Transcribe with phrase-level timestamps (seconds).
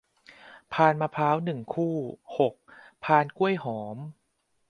[0.73, 1.95] พานมะพร้าว หนึ่ง คู่
[2.37, 2.53] หก
[3.03, 3.97] พานกล้วยหอม